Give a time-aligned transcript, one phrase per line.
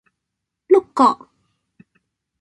[0.67, 1.29] 碌葛